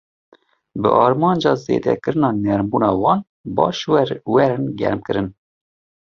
Bi 0.81 0.89
armanca 1.01 1.51
zêdekirina 1.63 2.29
nermbûna 2.43 2.91
wan, 3.01 3.19
baş 3.55 3.77
werin 4.33 4.65
germkirin. 4.79 5.27